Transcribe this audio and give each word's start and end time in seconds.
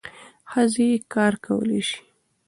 ښځې 0.51 0.89
کار 1.13 1.33
کولای 1.45 1.81
سي. 1.89 1.99